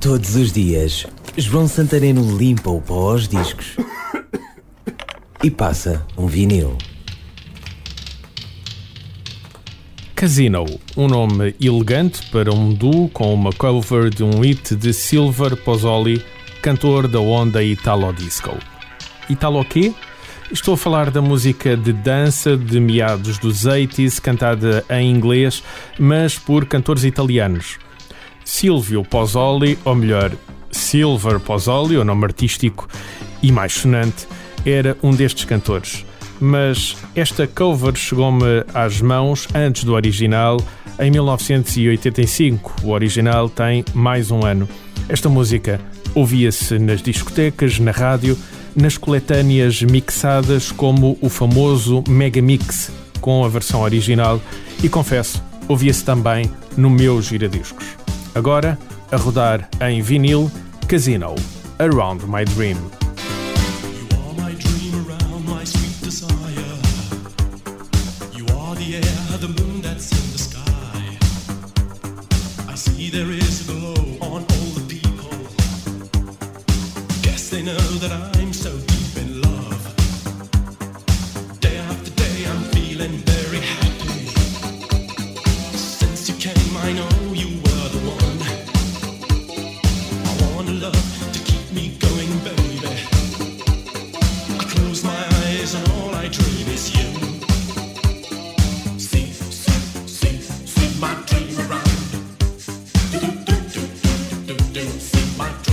Todos 0.00 0.34
os 0.34 0.50
dias, 0.50 1.06
João 1.36 1.68
Santareno 1.68 2.34
limpa 2.38 2.70
o 2.70 2.80
pó 2.80 3.10
aos 3.10 3.28
discos 3.28 3.76
e 5.44 5.50
passa 5.50 6.06
um 6.16 6.26
vinil. 6.26 6.78
Casino, 10.14 10.64
um 10.96 11.06
nome 11.06 11.54
elegante 11.60 12.26
para 12.30 12.50
um 12.50 12.72
duo 12.72 13.10
com 13.10 13.34
uma 13.34 13.52
cover 13.52 14.08
de 14.08 14.24
um 14.24 14.40
hit 14.40 14.74
de 14.74 14.94
Silver 14.94 15.54
Pozzoli, 15.54 16.24
cantor 16.62 17.06
da 17.06 17.20
onda 17.20 17.62
Italo 17.62 18.10
Disco. 18.14 18.56
Italo 19.28 19.62
quê? 19.66 19.92
Estou 20.50 20.74
a 20.74 20.78
falar 20.78 21.10
da 21.10 21.20
música 21.20 21.76
de 21.76 21.92
dança 21.92 22.56
de 22.56 22.80
meados 22.80 23.36
dos 23.36 23.66
80s, 23.66 24.18
cantada 24.18 24.82
em 24.88 25.10
inglês, 25.10 25.62
mas 25.98 26.38
por 26.38 26.64
cantores 26.64 27.04
italianos. 27.04 27.78
Silvio 28.44 29.04
Pozzoli, 29.04 29.78
ou 29.84 29.94
melhor, 29.94 30.32
Silver 30.70 31.40
Pozzoli, 31.40 31.96
o 31.96 32.04
nome 32.04 32.24
artístico 32.24 32.88
e 33.42 33.50
mais 33.50 33.72
sonante, 33.72 34.26
era 34.64 34.96
um 35.02 35.12
destes 35.12 35.44
cantores. 35.44 36.04
Mas 36.40 36.96
esta 37.14 37.46
cover 37.46 37.94
chegou-me 37.94 38.64
às 38.72 39.00
mãos 39.00 39.46
antes 39.54 39.84
do 39.84 39.94
original, 39.94 40.58
em 40.98 41.10
1985. 41.10 42.76
O 42.84 42.90
original 42.90 43.48
tem 43.48 43.84
mais 43.94 44.30
um 44.30 44.44
ano. 44.44 44.68
Esta 45.08 45.28
música 45.28 45.80
ouvia-se 46.14 46.78
nas 46.78 47.02
discotecas, 47.02 47.78
na 47.78 47.90
rádio, 47.90 48.38
nas 48.74 48.96
coletâneas 48.96 49.82
mixadas 49.82 50.72
como 50.72 51.18
o 51.20 51.28
famoso 51.28 52.02
Mega 52.08 52.40
Mix 52.40 52.90
com 53.20 53.44
a 53.44 53.48
versão 53.48 53.82
original 53.82 54.40
e 54.82 54.88
confesso, 54.88 55.42
ouvia-se 55.68 56.04
também 56.04 56.50
no 56.76 56.88
meu 56.88 57.20
giradiscos. 57.20 57.84
Agora, 58.34 58.78
a 59.10 59.16
rodar 59.16 59.68
em 59.80 60.00
vinil, 60.02 60.50
Casino, 60.86 61.34
Around 61.78 62.26
My 62.26 62.44
Dream. 62.44 63.00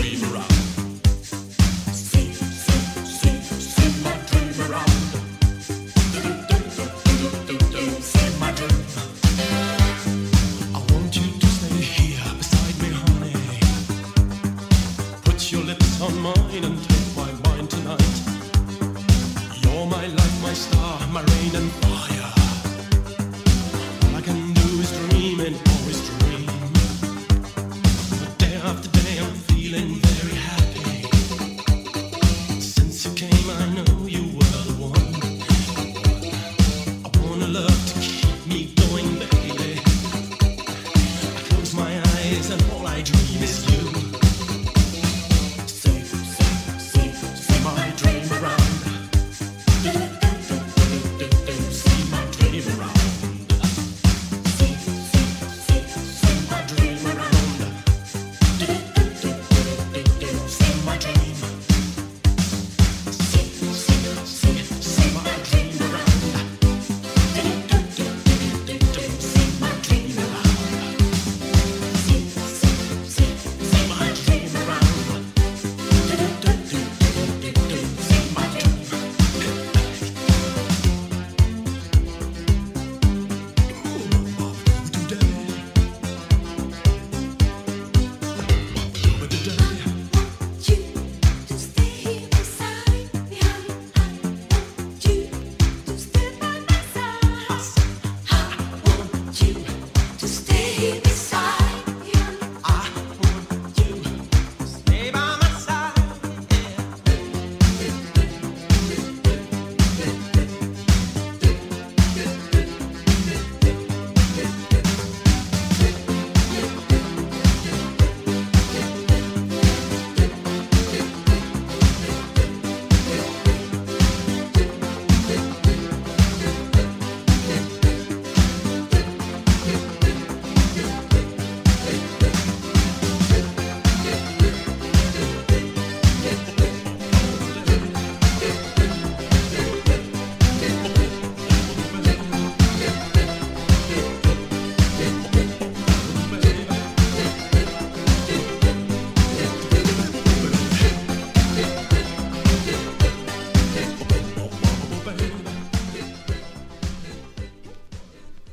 See 0.08 0.22
my 0.22 0.27
dream 0.27 0.36
around. 0.36 0.56